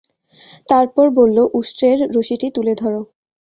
[0.69, 2.93] তারপর বলল, উষ্ট্রের রশিটি তুলে ধর।